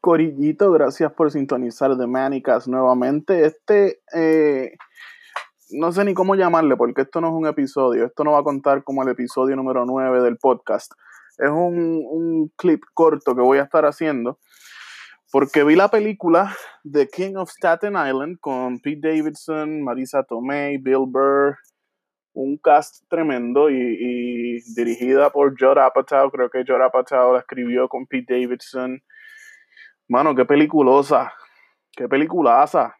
Corillito, 0.00 0.70
gracias 0.72 1.12
por 1.12 1.30
sintonizar 1.30 1.96
de 1.96 2.06
Manicas 2.06 2.68
nuevamente. 2.68 3.44
Este, 3.46 4.00
eh, 4.14 4.72
no 5.70 5.92
sé 5.92 6.04
ni 6.04 6.14
cómo 6.14 6.34
llamarle, 6.34 6.76
porque 6.76 7.02
esto 7.02 7.20
no 7.20 7.28
es 7.28 7.34
un 7.34 7.46
episodio. 7.46 8.06
Esto 8.06 8.24
no 8.24 8.32
va 8.32 8.40
a 8.40 8.44
contar 8.44 8.84
como 8.84 9.02
el 9.02 9.08
episodio 9.08 9.56
número 9.56 9.84
9 9.84 10.22
del 10.22 10.38
podcast. 10.38 10.92
Es 11.38 11.50
un, 11.50 12.50
clip 12.56 12.82
corto 12.94 13.34
que 13.34 13.42
voy 13.42 13.58
a 13.58 13.62
estar 13.62 13.84
haciendo. 13.84 14.38
Porque 15.30 15.62
vi 15.62 15.76
la 15.76 15.88
película 15.88 16.56
The 16.90 17.08
King 17.08 17.34
of 17.36 17.50
Staten 17.50 17.94
Island 17.94 18.38
con 18.40 18.80
Pete 18.80 19.08
Davidson, 19.08 19.82
Marisa 19.82 20.22
Tomei, 20.22 20.78
Bill 20.78 21.04
Burr, 21.06 21.58
un 22.32 22.56
cast 22.56 23.04
tremendo 23.10 23.68
y, 23.68 24.62
dirigida 24.74 25.30
por 25.30 25.54
Judd 25.58 25.78
Apatow. 25.78 26.30
Creo 26.30 26.48
que 26.48 26.64
Judd 26.66 26.80
Apatow 26.80 27.34
la 27.34 27.40
escribió 27.40 27.88
con 27.88 28.06
Pete 28.06 28.40
Davidson. 28.40 29.02
Mano, 30.10 30.34
qué 30.34 30.46
peliculosa, 30.46 31.34
qué 31.92 32.08
peliculaza, 32.08 32.96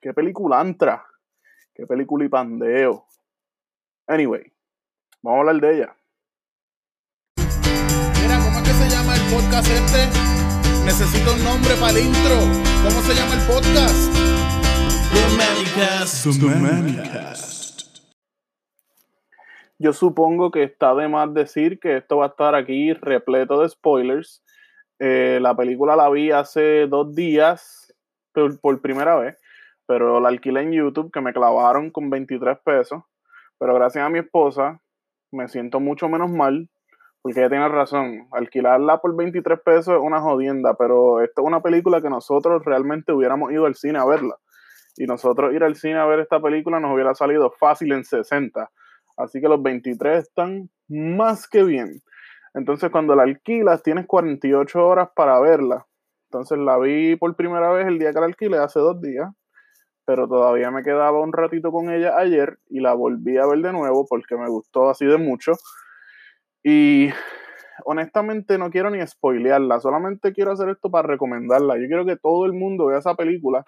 qué 0.00 0.14
peliculantra, 0.14 1.04
qué 1.74 1.88
película 1.88 2.24
y 2.24 2.28
pandeo. 2.28 3.04
Anyway, 4.06 4.44
vamos 5.22 5.38
a 5.38 5.40
hablar 5.40 5.60
de 5.60 5.74
ella. 5.74 5.96
Mira, 8.22 8.38
¿cómo 8.44 8.58
es 8.58 8.62
que 8.62 8.74
se 8.74 8.88
llama 8.88 9.16
el 9.16 9.22
podcast 9.34 9.68
este? 9.72 10.06
Necesito 10.84 11.34
un 11.34 11.42
nombre 11.42 11.74
para 11.80 11.98
el 11.98 12.06
intro. 12.06 12.38
¿Cómo 12.84 13.02
se 13.02 13.12
llama 13.12 13.34
el 13.34 13.46
podcast? 13.48 14.14
Yo 19.78 19.92
supongo 19.92 20.52
que 20.52 20.62
está 20.62 20.94
de 20.94 21.08
más 21.08 21.34
decir 21.34 21.80
que 21.80 21.96
esto 21.96 22.18
va 22.18 22.26
a 22.26 22.28
estar 22.28 22.54
aquí 22.54 22.92
repleto 22.92 23.60
de 23.62 23.68
spoilers 23.68 24.41
eh, 25.04 25.40
la 25.40 25.56
película 25.56 25.96
la 25.96 26.08
vi 26.10 26.30
hace 26.30 26.86
dos 26.86 27.12
días 27.12 27.92
por, 28.32 28.80
primera 28.80 29.16
vez, 29.16 29.36
pero 29.84 30.20
la 30.20 30.28
alquilé 30.28 30.60
en 30.60 30.70
YouTube 30.70 31.10
que 31.10 31.20
me 31.20 31.32
clavaron 31.32 31.90
con 31.90 32.08
23 32.08 32.56
pesos. 32.64 33.02
Pero 33.58 33.74
gracias 33.74 34.04
a 34.04 34.10
mi 34.10 34.20
esposa 34.20 34.80
me 35.32 35.48
siento 35.48 35.80
mucho 35.80 36.08
menos 36.08 36.30
mal 36.30 36.70
porque 37.20 37.40
ella 37.40 37.48
tiene 37.48 37.68
razón. 37.68 38.28
Alquilarla 38.30 39.00
por 39.00 39.16
23 39.16 39.58
pesos 39.64 39.94
es 39.96 40.00
una 40.00 40.20
jodienda, 40.20 40.74
pero 40.74 41.20
esta 41.20 41.42
es 41.42 41.48
una 41.48 41.62
película 41.62 42.00
que 42.00 42.08
nosotros 42.08 42.64
realmente 42.64 43.12
hubiéramos 43.12 43.50
ido 43.50 43.66
al 43.66 43.74
cine 43.74 43.98
a 43.98 44.04
verla. 44.04 44.36
Y 44.96 45.06
nosotros 45.06 45.52
ir 45.52 45.64
al 45.64 45.74
cine 45.74 45.96
a 45.96 46.06
ver 46.06 46.20
esta 46.20 46.40
película 46.40 46.78
nos 46.78 46.94
hubiera 46.94 47.12
salido 47.16 47.50
fácil 47.50 47.90
en 47.90 48.04
60. 48.04 48.70
Así 49.16 49.40
que 49.40 49.48
los 49.48 49.60
23 49.60 50.22
están 50.22 50.70
más 50.86 51.48
que 51.48 51.64
bien. 51.64 52.02
Entonces, 52.54 52.90
cuando 52.90 53.14
la 53.14 53.22
alquilas, 53.24 53.82
tienes 53.82 54.06
48 54.06 54.86
horas 54.86 55.08
para 55.14 55.40
verla. 55.40 55.86
Entonces, 56.30 56.58
la 56.58 56.78
vi 56.78 57.16
por 57.16 57.34
primera 57.36 57.70
vez 57.72 57.86
el 57.86 57.98
día 57.98 58.12
que 58.12 58.20
la 58.20 58.26
alquilé, 58.26 58.58
hace 58.58 58.80
dos 58.80 59.00
días, 59.00 59.30
pero 60.04 60.28
todavía 60.28 60.70
me 60.70 60.82
quedaba 60.82 61.20
un 61.20 61.32
ratito 61.32 61.70
con 61.72 61.90
ella 61.90 62.16
ayer 62.18 62.58
y 62.68 62.80
la 62.80 62.94
volví 62.94 63.38
a 63.38 63.46
ver 63.46 63.60
de 63.60 63.72
nuevo 63.72 64.06
porque 64.08 64.36
me 64.36 64.48
gustó 64.48 64.90
así 64.90 65.06
de 65.06 65.18
mucho. 65.18 65.52
Y 66.64 67.10
honestamente 67.84 68.58
no 68.58 68.70
quiero 68.70 68.90
ni 68.90 69.04
spoilearla, 69.06 69.80
solamente 69.80 70.32
quiero 70.32 70.52
hacer 70.52 70.68
esto 70.70 70.90
para 70.90 71.08
recomendarla. 71.08 71.76
Yo 71.78 71.86
quiero 71.86 72.04
que 72.06 72.16
todo 72.16 72.46
el 72.46 72.52
mundo 72.52 72.86
vea 72.86 72.98
esa 72.98 73.14
película 73.14 73.64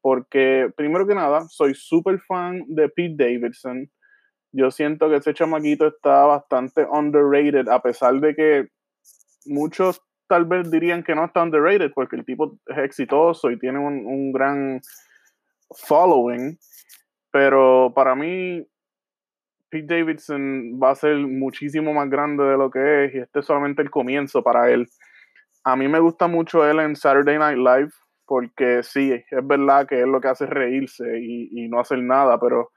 porque, 0.00 0.70
primero 0.76 1.06
que 1.06 1.14
nada, 1.14 1.46
soy 1.48 1.74
súper 1.74 2.20
fan 2.20 2.62
de 2.68 2.88
Pete 2.88 3.16
Davidson 3.16 3.90
yo 4.52 4.70
siento 4.70 5.08
que 5.08 5.16
ese 5.16 5.34
chamaquito 5.34 5.86
está 5.88 6.24
bastante 6.24 6.84
underrated, 6.84 7.68
a 7.68 7.80
pesar 7.80 8.14
de 8.20 8.34
que 8.34 8.68
muchos 9.46 10.02
tal 10.28 10.44
vez 10.44 10.70
dirían 10.70 11.02
que 11.02 11.14
no 11.14 11.24
está 11.24 11.42
underrated, 11.42 11.92
porque 11.94 12.16
el 12.16 12.24
tipo 12.24 12.58
es 12.66 12.78
exitoso 12.78 13.50
y 13.50 13.58
tiene 13.58 13.78
un, 13.78 14.32
gran 14.32 14.80
following. 15.86 16.58
Pero 17.30 17.92
para 17.94 18.14
mí, 18.14 18.66
Pete 19.70 19.96
Davidson 19.96 20.78
va 20.82 20.90
a 20.90 20.94
ser 20.94 21.16
muchísimo 21.16 21.92
más 21.92 22.08
grande 22.08 22.44
de 22.44 22.56
lo 22.56 22.70
que 22.70 23.04
es, 23.04 23.14
y 23.14 23.18
este 23.18 23.40
es 23.40 23.46
solamente 23.46 23.82
el 23.82 23.90
comienzo 23.90 24.42
para 24.42 24.70
él. 24.70 24.86
A 25.64 25.76
mí 25.76 25.88
me 25.88 25.98
gusta 25.98 26.26
mucho 26.26 26.68
él 26.68 26.78
en 26.80 26.94
Saturday 26.94 27.38
Night 27.38 27.58
Live, 27.58 27.90
porque 28.26 28.82
sí, 28.82 29.12
es 29.12 29.46
verdad 29.46 29.86
que 29.86 30.00
es 30.00 30.06
lo 30.06 30.20
que 30.20 30.28
hace 30.28 30.46
reírse 30.46 31.18
y, 31.18 31.48
y 31.52 31.68
no 31.68 31.80
hacer 31.80 32.02
nada, 32.02 32.38
pero 32.38 32.70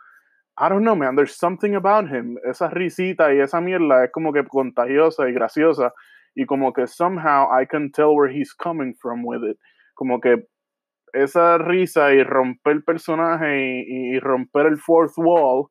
I 0.62 0.70
don't 0.70 0.84
know, 0.84 0.96
man, 0.96 1.16
there's 1.16 1.36
something 1.36 1.74
about 1.74 2.08
him. 2.08 2.38
Esa 2.48 2.70
risita 2.70 3.34
y 3.34 3.40
esa 3.40 3.60
mierda 3.60 4.06
es 4.06 4.12
como 4.12 4.32
que 4.32 4.44
contagiosa 4.44 5.28
y 5.28 5.34
graciosa. 5.34 5.92
Y 6.36 6.46
como 6.46 6.72
que 6.72 6.86
somehow 6.86 7.50
I 7.52 7.66
can 7.66 7.92
tell 7.92 8.14
where 8.16 8.32
he's 8.32 8.54
coming 8.54 8.94
from 8.94 9.26
with 9.26 9.44
it. 9.44 9.58
Como 9.96 10.22
que 10.22 10.46
esa 11.14 11.58
risa 11.58 12.14
y 12.14 12.24
romper 12.24 12.74
el 12.74 12.84
personaje 12.84 13.84
y, 13.88 14.20
romper 14.20 14.68
el 14.68 14.78
fourth 14.78 15.18
wall 15.18 15.68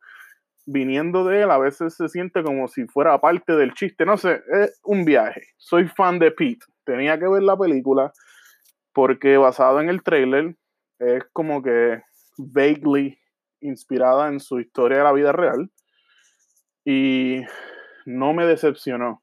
viniendo 0.66 1.24
de 1.24 1.42
él 1.42 1.50
a 1.50 1.58
veces 1.58 1.96
se 1.96 2.08
siente 2.08 2.42
como 2.42 2.66
si 2.66 2.84
fuera 2.86 3.16
parte 3.20 3.54
del 3.54 3.74
chiste. 3.74 4.04
No 4.04 4.16
sé, 4.16 4.42
es 4.52 4.80
un 4.82 5.04
viaje. 5.04 5.42
Soy 5.56 5.86
fan 5.86 6.18
de 6.18 6.32
Pete. 6.32 6.66
Tenía 6.84 7.16
que 7.16 7.28
ver 7.28 7.44
la 7.44 7.56
película 7.56 8.12
porque 8.92 9.36
basado 9.36 9.80
en 9.80 9.88
el 9.88 10.02
trailer 10.02 10.56
es 10.98 11.22
como 11.32 11.62
que 11.62 12.02
vaguely 12.36 13.19
inspirada 13.60 14.28
en 14.28 14.40
su 14.40 14.60
historia 14.60 14.98
de 14.98 15.04
la 15.04 15.12
vida 15.12 15.32
real 15.32 15.70
y 16.84 17.42
no 18.06 18.32
me 18.32 18.46
decepcionó. 18.46 19.22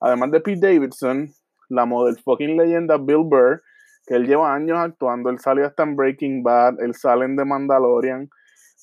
Además 0.00 0.30
de 0.30 0.40
Pete 0.40 0.60
Davidson, 0.60 1.30
la 1.68 1.84
model 1.86 2.18
fucking 2.22 2.56
leyenda 2.56 2.98
Bill 2.98 3.24
Burr, 3.24 3.62
que 4.06 4.14
él 4.14 4.26
lleva 4.26 4.54
años 4.54 4.78
actuando, 4.78 5.30
él 5.30 5.38
salió 5.38 5.66
hasta 5.66 5.82
en 5.82 5.96
Breaking 5.96 6.42
Bad, 6.42 6.80
él 6.80 6.94
sale 6.94 7.24
en 7.24 7.36
The 7.36 7.44
Mandalorian, 7.44 8.28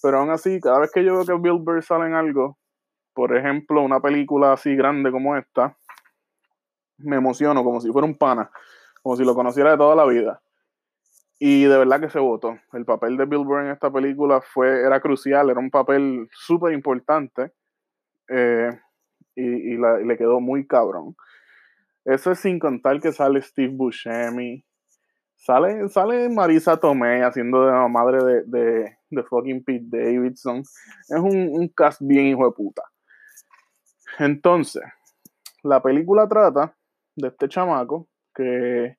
pero 0.02 0.20
aún 0.20 0.30
así, 0.30 0.60
cada 0.60 0.80
vez 0.80 0.92
que 0.92 1.04
yo 1.04 1.14
veo 1.14 1.26
que 1.26 1.42
Bill 1.42 1.60
Burr 1.60 1.84
sale 1.84 2.06
en 2.06 2.14
algo, 2.14 2.58
por 3.14 3.36
ejemplo, 3.36 3.82
una 3.82 4.00
película 4.00 4.54
así 4.54 4.76
grande 4.76 5.12
como 5.12 5.36
esta, 5.36 5.76
me 6.98 7.18
emociono 7.18 7.64
como 7.64 7.82
si 7.82 7.92
fuera 7.92 8.06
un 8.06 8.16
pana, 8.16 8.50
como 9.02 9.16
si 9.16 9.24
lo 9.24 9.36
conociera 9.36 9.72
de 9.72 9.78
toda 9.78 9.96
la 9.96 10.06
vida. 10.06 10.42
Y 11.40 11.66
de 11.66 11.78
verdad 11.78 12.00
que 12.00 12.10
se 12.10 12.20
votó. 12.20 12.58
El 12.74 12.86
papel 12.86 13.16
de 13.18 13.26
Bill 13.26 13.46
Burr 13.46 13.66
en 13.66 13.72
esta 13.72 13.92
película 13.92 14.42
fue, 14.42 14.82
era 14.82 15.00
crucial, 15.00 15.50
era 15.50 15.60
un 15.60 15.70
papel 15.70 16.28
súper 16.32 16.74
importante. 16.74 17.52
Eh, 18.30 18.72
y, 19.36 19.78
le 19.78 20.18
quedó 20.18 20.40
muy 20.40 20.66
cabrón. 20.66 21.16
Eso 22.04 22.32
es 22.32 22.40
sin 22.40 22.58
contar 22.58 23.00
que 23.00 23.12
sale 23.12 23.42
Steve 23.42 23.74
Buscemi. 23.74 24.64
Sale, 25.36 25.88
sale 25.90 26.30
Marisa 26.30 26.78
Tomei 26.78 27.22
haciendo 27.22 27.66
de 27.66 27.72
la 27.72 27.88
madre 27.88 28.24
de, 28.24 28.98
de, 29.10 29.24
fucking 29.24 29.64
Pete 29.64 29.86
Davidson. 29.86 30.62
Es 30.62 31.20
un, 31.20 31.50
un 31.52 31.68
cast 31.68 32.02
bien 32.02 32.26
hijo 32.26 32.46
de 32.46 32.54
puta. 32.54 32.82
Entonces, 34.18 34.82
la 35.62 35.82
película 35.84 36.28
trata 36.28 36.76
de 37.16 37.28
este 37.28 37.48
chamaco 37.48 38.08
que 38.34 38.98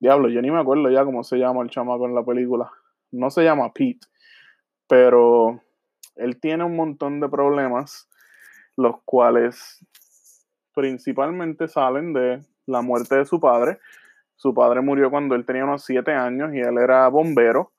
Diablo, 0.00 0.30
yo 0.30 0.40
ni 0.40 0.50
me 0.50 0.58
acuerdo 0.58 0.88
ya 0.88 1.04
cómo 1.04 1.22
se 1.22 1.36
llama 1.36 1.62
el 1.62 1.68
chamaco 1.68 2.06
en 2.06 2.14
la 2.14 2.24
película. 2.24 2.70
No 3.12 3.30
se 3.30 3.44
llama 3.44 3.70
Pete, 3.72 4.06
pero 4.88 5.60
él 6.16 6.40
tiene 6.40 6.64
un 6.64 6.74
montón 6.74 7.20
de 7.20 7.28
problemas, 7.28 8.08
los 8.76 8.96
cuales 9.04 9.84
principalmente 10.74 11.68
salen 11.68 12.14
de 12.14 12.40
la 12.64 12.80
muerte 12.80 13.16
de 13.16 13.26
su 13.26 13.40
padre. 13.40 13.78
Su 14.36 14.54
padre 14.54 14.80
murió 14.80 15.10
cuando 15.10 15.34
él 15.34 15.44
tenía 15.44 15.64
unos 15.64 15.84
7 15.84 16.12
años 16.12 16.54
y 16.54 16.60
él 16.60 16.78
era 16.78 17.06
bombero. 17.08 17.72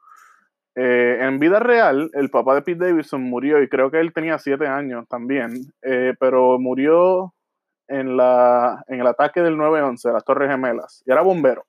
Eh, 0.75 1.17
en 1.21 1.39
vida 1.39 1.59
real, 1.59 2.11
el 2.13 2.29
papá 2.29 2.53
de 2.53 2.61
Pete 2.61 2.85
Davidson 2.85 3.23
murió 3.23 3.63
y 3.63 3.67
creo 3.67 3.89
que 3.89 3.99
él 3.99 4.13
tenía 4.13 4.37
7 4.37 4.67
años 4.67 5.07
también, 5.07 5.73
eh, 5.81 6.13
pero 6.19 6.59
murió 6.59 7.33
en, 7.87 8.15
la, 8.15 8.85
en 8.87 9.01
el 9.01 9.07
ataque 9.07 9.41
del 9.41 9.57
9-11, 9.57 10.13
las 10.13 10.23
Torres 10.23 10.51
Gemelas, 10.51 11.03
y 11.05 11.11
era 11.11 11.23
bombero. 11.23 11.65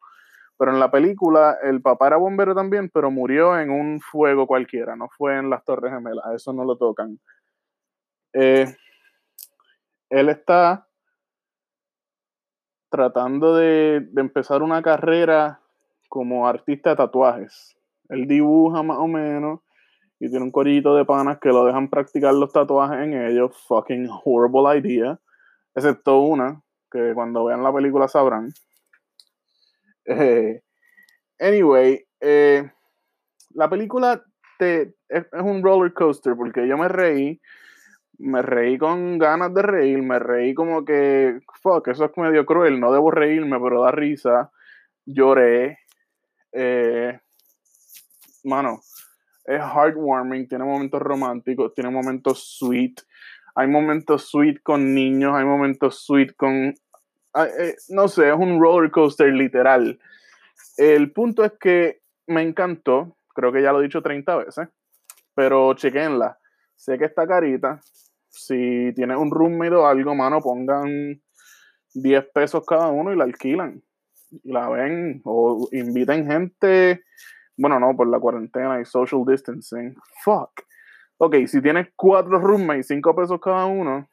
Pero 0.62 0.74
en 0.74 0.78
la 0.78 0.92
película 0.92 1.58
el 1.60 1.82
papá 1.82 2.06
era 2.06 2.18
bombero 2.18 2.54
también, 2.54 2.88
pero 2.88 3.10
murió 3.10 3.58
en 3.58 3.68
un 3.68 3.98
fuego 3.98 4.46
cualquiera, 4.46 4.94
no 4.94 5.08
fue 5.08 5.36
en 5.36 5.50
las 5.50 5.64
Torres 5.64 5.92
Gemelas, 5.92 6.24
eso 6.36 6.52
no 6.52 6.64
lo 6.64 6.76
tocan. 6.76 7.18
Eh, 8.32 8.72
él 10.08 10.28
está 10.28 10.86
tratando 12.90 13.56
de, 13.56 14.08
empezar 14.16 14.62
una 14.62 14.82
carrera 14.82 15.58
como 16.08 16.46
artista 16.46 16.90
de 16.90 16.96
tatuajes. 16.96 17.76
Él 18.08 18.28
dibuja 18.28 18.84
más 18.84 18.98
o 18.98 19.08
menos 19.08 19.62
y 20.20 20.30
tiene 20.30 20.44
un 20.44 20.52
corillito 20.52 20.94
de 20.94 21.04
panas 21.04 21.40
que 21.40 21.48
lo 21.48 21.64
dejan 21.64 21.90
practicar 21.90 22.34
los 22.34 22.52
tatuajes 22.52 23.00
en 23.00 23.14
ellos. 23.14 23.50
Fucking 23.66 24.08
horrible 24.24 24.78
idea. 24.78 25.18
Excepto 25.74 26.20
una, 26.20 26.62
que 26.88 27.14
cuando 27.14 27.46
vean 27.46 27.64
la 27.64 27.72
película 27.72 28.06
sabrán. 28.06 28.52
Eh, 30.04 30.60
anyway, 31.38 32.04
eh, 32.20 32.70
la 33.54 33.70
película 33.70 34.24
te, 34.58 34.94
es, 35.08 35.24
un 35.32 35.62
roller 35.62 35.92
coaster 35.92 36.34
porque 36.36 36.66
yo 36.66 36.76
me 36.76 36.88
reí, 36.88 37.40
me 38.18 38.42
reí 38.42 38.78
con 38.78 39.18
ganas 39.18 39.52
de 39.54 39.62
reír, 39.62 40.02
me 40.02 40.18
reí 40.18 40.54
como 40.54 40.84
que, 40.84 41.40
fuck, 41.62 41.88
eso 41.88 42.04
es 42.04 42.10
medio 42.16 42.46
cruel, 42.46 42.80
no 42.80 42.92
debo 42.92 43.10
reírme, 43.10 43.58
pero 43.60 43.82
da 43.82 43.90
risa, 43.90 44.50
lloré, 45.06 45.78
Eh, 46.54 47.18
mano, 48.44 48.80
es 49.44 49.60
heartwarming, 49.60 50.48
tiene 50.48 50.64
momentos 50.64 51.00
románticos, 51.00 51.74
tiene 51.74 51.90
momentos 51.90 52.56
sweet. 52.58 53.00
Hay 53.54 53.68
momentos 53.68 54.30
sweet 54.30 54.62
con 54.62 54.94
niños, 54.94 55.34
hay 55.34 55.44
momentos 55.44 56.04
sweet 56.04 56.34
con. 56.36 56.74
Eh, 57.34 57.76
no 57.88 58.08
sé, 58.08 58.28
es 58.28 58.34
un 58.34 58.60
roller 58.60 58.90
coaster 58.90 59.32
literal. 59.32 59.98
El 60.76 61.12
punto 61.12 61.44
es 61.44 61.52
que 61.60 62.02
me 62.26 62.42
encantó, 62.42 63.16
creo 63.34 63.52
que 63.52 63.62
ya 63.62 63.72
lo 63.72 63.80
he 63.80 63.84
dicho 63.84 64.02
30 64.02 64.36
veces, 64.36 64.68
pero 65.34 65.74
chequenla. 65.74 66.38
Sé 66.76 66.98
que 66.98 67.04
está 67.04 67.26
carita. 67.26 67.80
Si 68.28 68.92
tienes 68.94 69.16
un 69.16 69.30
roommate 69.30 69.74
o 69.74 69.86
algo, 69.86 70.14
mano, 70.14 70.40
pongan 70.40 71.20
10 71.94 72.26
pesos 72.34 72.64
cada 72.66 72.88
uno 72.88 73.12
y 73.12 73.16
la 73.16 73.24
alquilan. 73.24 73.82
Y 74.42 74.52
la 74.52 74.68
ven 74.68 75.20
o 75.24 75.68
inviten 75.72 76.26
gente. 76.26 77.04
Bueno, 77.56 77.78
no, 77.78 77.94
por 77.94 78.08
la 78.08 78.18
cuarentena 78.18 78.80
y 78.80 78.84
social 78.84 79.22
distancing. 79.26 79.94
Fuck. 80.24 80.62
Ok, 81.18 81.36
si 81.46 81.62
tienes 81.62 81.88
cuatro 81.94 82.38
roommates, 82.40 82.88
5 82.88 83.14
pesos 83.14 83.40
cada 83.40 83.66
uno, 83.66 84.08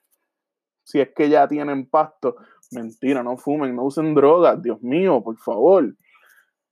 si 0.83 1.00
es 1.00 1.10
que 1.16 1.30
ya 1.30 1.48
tienen 1.48 1.89
pasto, 1.89 2.36
mentira, 2.71 3.24
no 3.24 3.38
fumen, 3.38 3.75
no 3.75 3.86
usen 3.86 4.13
drogas, 4.13 4.62
Dios 4.62 4.81
mío, 4.81 5.21
por 5.24 5.38
favor. 5.38 5.95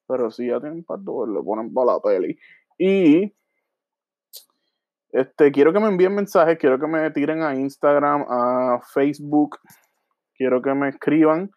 Pero 0.07 0.31
si 0.31 0.47
ya 0.47 0.59
tienen 0.59 0.83
pasto, 0.83 1.13
pues 1.13 1.29
lo 1.29 1.44
ponen 1.44 1.73
para 1.73 1.94
la 1.94 1.99
peli. 1.99 2.39
Y 2.77 3.33
este, 5.11 5.51
quiero 5.51 5.73
que 5.73 5.79
me 5.79 5.88
envíen 5.88 6.15
mensajes, 6.15 6.57
quiero 6.57 6.79
que 6.79 6.88
me 6.88 7.09
tiren 7.11 7.41
a 7.41 7.55
Instagram, 7.55 8.25
a 8.29 8.81
Facebook, 8.94 9.57
quiero 10.35 10.61
que 10.61 10.73
me 10.73 10.89
escriban 10.89 11.51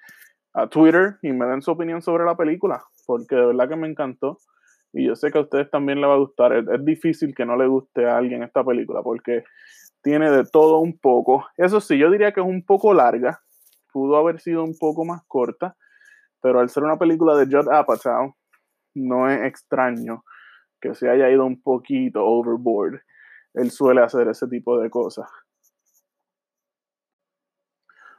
a 0.54 0.68
Twitter 0.68 1.18
y 1.22 1.32
me 1.32 1.46
den 1.46 1.62
su 1.62 1.70
opinión 1.70 2.02
sobre 2.02 2.24
la 2.24 2.36
película, 2.36 2.82
porque 3.06 3.36
de 3.36 3.46
verdad 3.46 3.68
que 3.68 3.76
me 3.76 3.88
encantó. 3.88 4.38
Y 4.92 5.06
yo 5.06 5.14
sé 5.14 5.30
que 5.30 5.38
a 5.38 5.42
ustedes 5.42 5.70
también 5.70 6.00
les 6.00 6.08
va 6.08 6.14
a 6.14 6.18
gustar. 6.18 6.52
Es, 6.52 6.84
difícil 6.84 7.34
que 7.34 7.46
no 7.46 7.56
le 7.56 7.66
guste 7.66 8.06
a 8.06 8.16
alguien 8.16 8.42
esta 8.42 8.64
película, 8.64 9.02
porque 9.02 9.44
tiene 10.02 10.30
de 10.30 10.44
todo 10.44 10.80
un 10.80 10.98
poco. 10.98 11.46
Eso 11.56 11.80
sí, 11.80 11.98
yo 11.98 12.10
diría 12.10 12.32
que 12.32 12.40
es 12.40 12.46
un 12.46 12.64
poco 12.64 12.92
larga. 12.92 13.40
Pudo 13.92 14.16
haber 14.16 14.40
sido 14.40 14.64
un 14.64 14.76
poco 14.78 15.04
más 15.04 15.22
corta, 15.26 15.76
pero 16.40 16.60
al 16.60 16.70
ser 16.70 16.84
una 16.84 16.98
película 16.98 17.36
de 17.36 17.46
Judd 17.46 17.72
Apatow, 17.72 18.34
no 18.94 19.30
es 19.30 19.42
extraño 19.42 20.24
que 20.80 20.94
se 20.94 21.08
haya 21.08 21.30
ido 21.30 21.44
un 21.44 21.60
poquito 21.62 22.24
overboard. 22.24 23.00
Él 23.54 23.70
suele 23.70 24.02
hacer 24.02 24.28
ese 24.28 24.46
tipo 24.48 24.78
de 24.78 24.90
cosas. 24.90 25.28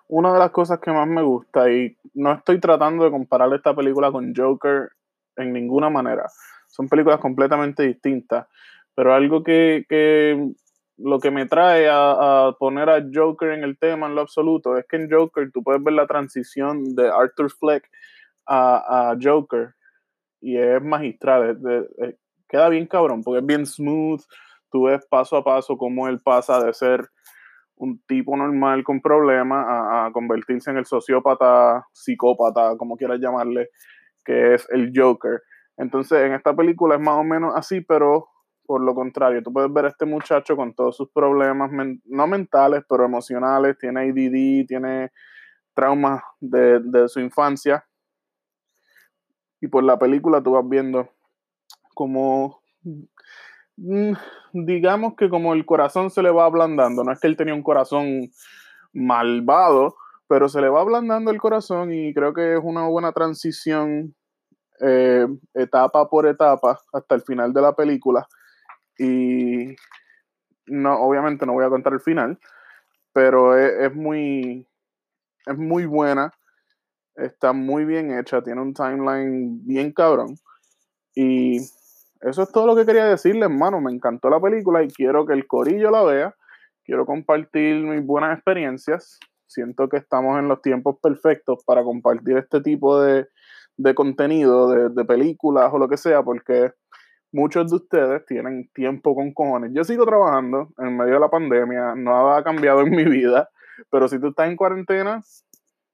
Una 0.07 0.33
de 0.33 0.39
las 0.39 0.51
cosas 0.51 0.79
que 0.79 0.91
más 0.91 1.07
me 1.07 1.21
gusta, 1.21 1.71
y 1.71 1.97
no 2.13 2.33
estoy 2.33 2.59
tratando 2.59 3.06
de 3.06 3.12
comparar 3.12 3.51
esta 3.53 3.73
película 3.73 4.12
con 4.12 4.33
Joker 4.35 4.89
en 5.38 5.53
ninguna 5.53 5.89
manera, 5.89 6.27
son 6.68 6.89
películas 6.89 7.19
completamente 7.19 7.83
distintas, 7.83 8.47
pero 8.94 9.13
algo 9.13 9.41
que, 9.41 9.85
que 9.88 10.51
lo 11.03 11.19
que 11.19 11.31
me 11.31 11.45
trae 11.45 11.89
a, 11.89 12.48
a, 12.48 12.51
poner 12.53 12.89
a 12.89 13.03
Joker 13.13 13.51
en 13.51 13.63
el 13.63 13.77
tema 13.77 14.07
en 14.07 14.15
lo 14.15 14.21
absoluto 14.21 14.77
es 14.77 14.86
que 14.88 14.98
en 14.98 15.09
Joker 15.12 15.51
tú 15.51 15.63
puedes 15.63 15.83
ver 15.83 15.94
la 15.94 16.07
transición 16.07 16.95
de 16.95 17.09
Arthur 17.09 17.51
Fleck 17.51 17.89
a, 18.45 19.12
a 19.12 19.18
Joker 19.21 19.75
y 20.42 20.57
es 20.57 20.81
magistral, 20.81 21.59
queda 22.50 22.69
bien 22.69 22.88
cabrón, 22.88 23.24
porque 23.24 23.39
es 23.39 23.45
bien 23.45 23.65
smooth, 23.65 24.21
tú 24.71 24.86
ves 24.86 25.06
paso 25.06 25.38
a 25.38 25.44
paso 25.44 25.77
cómo 25.77 26.07
él 26.07 26.19
pasa 26.19 26.63
de 26.63 26.74
ser 26.74 27.09
un 27.75 28.01
tipo 28.07 28.36
normal 28.36 28.83
con 28.83 29.01
problemas 29.01 29.65
a, 29.68 30.06
a, 30.06 30.12
convertirse 30.12 30.71
en 30.71 30.77
el 30.77 30.86
sociópata, 30.86 31.86
psicópata, 31.92 32.75
como 32.77 32.97
quieras 32.97 33.19
llamarle, 33.19 33.69
que 34.25 34.56
es 34.56 34.68
el 34.71 34.92
Joker. 34.95 35.42
Entonces, 35.77 36.24
en 36.24 36.33
esta 36.33 36.56
película 36.56 36.95
es 36.95 37.01
más 37.01 37.15
o 37.15 37.24
menos 37.24 37.54
así, 37.56 37.81
pero 37.81 38.31
por 38.71 38.81
lo 38.81 38.95
contrario, 38.95 39.44
tú 39.44 39.51
puedes 39.51 39.71
ver 39.73 39.85
a 39.85 39.89
este 39.89 40.06
muchacho 40.06 40.56
con 40.56 40.73
todos 40.73 40.95
sus 40.95 41.09
problemas, 41.12 41.69
no 42.06 42.27
mentales, 42.27 42.83
pero 42.88 43.03
emocionales, 43.03 43.77
tiene 43.77 44.01
ADD, 44.01 44.68
tiene 44.68 45.12
traumas 45.73 46.21
de, 46.39 46.79
de 46.79 47.09
su 47.09 47.19
infancia. 47.19 47.85
Y 49.59 49.68
por 49.68 49.83
la 49.83 50.00
película 50.00 50.41
tú 50.41 50.51
vas 50.51 50.68
viendo 50.68 51.09
como 51.94 52.62
Mm, 53.83 54.13
digamos 54.53 55.15
que 55.15 55.29
como 55.29 55.53
el 55.53 55.65
corazón 55.65 56.12
se 56.12 56.21
le 56.21 56.29
va 56.29 56.45
ablandando, 56.45 57.03
no 57.03 57.12
es 57.12 57.19
que 57.19 57.27
él 57.27 57.35
tenía 57.35 57.56
un 57.56 57.63
corazón 57.63 58.29
malvado, 58.94 59.95
pero 60.27 60.50
se 60.50 60.62
le 60.62 60.69
va 60.69 60.81
ablandando 60.81 61.31
el 61.31 61.39
corazón 61.39 61.91
y 61.91 62.13
creo 62.13 62.33
que 62.33 62.53
es 62.53 62.59
una 62.62 62.88
buena 62.88 63.12
transición 63.12 64.13
eh, 64.81 65.27
etapa 65.56 66.09
por 66.09 66.27
etapa 66.27 66.79
hasta 66.94 67.15
el 67.15 67.21
final 67.21 67.53
de 67.53 67.62
la 67.62 67.73
película. 67.73 68.27
Y 69.01 69.75
no, 70.68 70.94
obviamente 71.01 71.48
no 71.48 71.53
voy 71.53 71.65
a 71.65 71.69
contar 71.69 71.94
el 71.94 72.01
final, 72.01 72.38
pero 73.13 73.57
es, 73.57 73.71
es 73.80 73.95
muy, 73.95 74.68
es 75.48 75.57
muy 75.57 75.86
buena, 75.88 76.31
está 77.15 77.51
muy 77.51 77.83
bien 77.83 78.18
hecha, 78.18 78.44
tiene 78.44 78.62
un 78.62 78.75
timeline 78.75 79.65
bien 79.65 79.92
cabrón. 79.92 80.36
Y 81.15 81.57
eso 82.21 82.44
es 82.44 82.51
todo 82.51 82.68
lo 82.68 82.75
que 82.75 82.86
quería 82.86 83.06
decirles, 83.06 83.50
hermano. 83.50 83.81
Me 83.81 83.92
encantó 83.92 84.30
la 84.30 84.39
película 84.39 84.83
y 84.83 84.88
quiero 84.89 85.25
que 85.25 85.33
el 85.33 85.47
corillo 85.47 85.89
la 85.89 86.04
vea. 86.04 86.36
Quiero 86.83 87.07
compartir 87.07 87.83
mis 87.83 88.06
buenas 88.06 88.36
experiencias. 88.36 89.19
Siento 89.47 89.89
que 89.89 89.97
estamos 89.97 90.38
en 90.38 90.47
los 90.47 90.62
tiempos 90.62 90.97
perfectos 91.01 91.63
para 91.65 91.83
compartir 91.83 92.38
este 92.38 92.62
tipo 92.62 93.01
de, 93.01 93.27
de 93.77 93.95
contenido, 93.95 94.69
de, 94.69 94.89
de, 94.89 95.06
películas 95.06 95.71
o 95.74 95.80
lo 95.80 95.89
que 95.89 95.97
sea, 95.97 96.21
porque 96.24 96.71
muchos 97.31 97.69
de 97.69 97.78
ustedes 97.78 98.25
tienen 98.25 98.69
tiempo 98.74 99.16
con 99.16 99.33
cojones. 99.33 99.72
Yo 99.74 99.83
sigo 99.83 100.06
trabajando 100.06 100.69
en 100.78 100.98
medio 100.98 101.13
de 101.13 101.19
la 101.19 101.30
pandemia, 101.30 101.95
nada 101.95 102.38
ha 102.38 102.44
cambiado 102.44 102.81
en 102.81 102.92
mi 102.92 103.06
vida, 103.06 103.50
pero 103.89 104.07
si 104.07 104.19
tú 104.19 104.30
estás 104.30 104.50
en 104.50 104.56
cuarentena, 104.56 105.22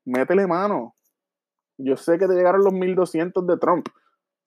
métele 0.05 0.47
mano. 0.47 0.95
Yo 1.77 1.95
sé 1.95 2.17
que 2.17 2.27
te 2.27 2.33
llegaron 2.33 2.63
los 2.63 2.73
1200 2.73 3.45
de 3.45 3.57
Trump 3.57 3.87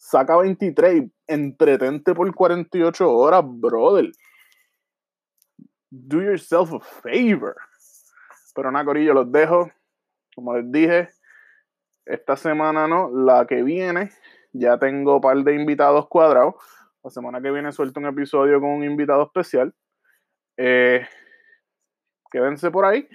saca 0.01 0.39
23, 0.39 1.05
entretente 1.27 2.15
por 2.15 2.35
48 2.35 3.13
horas, 3.13 3.45
brother. 3.47 4.11
Do 5.91 6.23
yourself 6.23 6.73
a 6.73 6.81
favor. 6.81 7.57
Pero 8.55 8.73
nada, 8.73 8.85
Corillo, 8.85 9.13
los 9.13 9.31
dejo. 9.31 9.71
Como 10.35 10.57
les 10.57 10.73
dije, 10.73 11.11
esta 12.07 12.37
semana 12.37 12.89
no, 12.89 13.11
la 13.11 13.47
que 13.47 13.63
viene, 13.63 14.11
ya 14.53 14.79
tengo 14.79 15.17
un 15.17 15.21
par 15.21 15.37
de 15.45 15.55
invitados 15.55 16.09
cuadrados. 16.09 16.55
La 17.03 17.11
semana 17.11 17.41
que 17.41 17.51
viene 17.51 17.73
suelto 17.73 17.99
un 17.99 18.07
episodio 18.07 18.61
con 18.61 18.71
un 18.71 18.85
invitado 18.85 19.23
especial. 19.23 19.75
Eh, 20.59 21.07
quédense 22.31 22.71
por 22.71 22.85
ahí. 22.85 23.09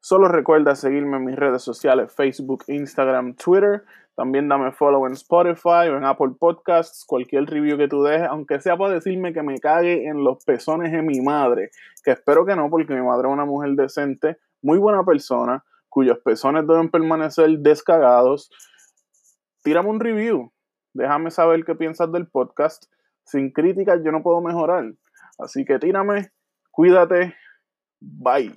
Solo 0.00 0.26
recuerda 0.28 0.74
seguirme 0.74 1.18
en 1.18 1.24
mis 1.24 1.36
redes 1.36 1.62
sociales, 1.62 2.12
Facebook, 2.12 2.64
Instagram, 2.66 3.34
Twitter. 3.36 3.84
También 4.16 4.48
dame 4.48 4.72
follow 4.72 5.06
en 5.06 5.12
Spotify 5.12 5.88
o 5.88 5.98
en 5.98 6.04
Apple 6.04 6.32
Podcasts, 6.38 7.04
cualquier 7.06 7.44
review 7.44 7.76
que 7.76 7.86
tú 7.86 8.02
dejes, 8.02 8.26
aunque 8.28 8.60
sea 8.60 8.76
para 8.76 8.94
decirme 8.94 9.32
que 9.32 9.42
me 9.42 9.58
cague 9.58 10.08
en 10.08 10.24
los 10.24 10.44
pezones 10.44 10.90
de 10.90 11.02
mi 11.02 11.20
madre, 11.20 11.70
que 12.02 12.12
espero 12.12 12.46
que 12.46 12.56
no, 12.56 12.70
porque 12.70 12.94
mi 12.94 13.02
madre 13.02 13.28
es 13.28 13.32
una 13.32 13.44
mujer 13.44 13.72
decente, 13.72 14.38
muy 14.62 14.78
buena 14.78 15.04
persona, 15.04 15.64
cuyos 15.88 16.18
pezones 16.24 16.66
deben 16.66 16.90
permanecer 16.90 17.50
descagados. 17.58 18.50
Tírame 19.62 19.90
un 19.90 20.00
review, 20.00 20.50
déjame 20.96 21.30
saber 21.30 21.64
qué 21.64 21.74
piensas 21.74 22.10
del 22.12 22.26
podcast. 22.26 22.86
Sin 23.24 23.50
críticas 23.50 24.00
yo 24.04 24.12
no 24.12 24.22
puedo 24.22 24.40
mejorar. 24.40 24.92
Así 25.38 25.64
que 25.64 25.78
tírame, 25.78 26.30
cuídate, 26.70 27.34
bye. 28.00 28.52